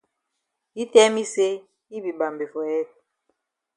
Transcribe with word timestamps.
Yi 0.75 0.83
tell 0.93 1.09
me 1.15 1.23
say 1.33 1.53
yi 1.91 1.97
be 2.03 2.11
mbambe 2.15 2.45
for 2.51 2.63
head. 2.71 2.87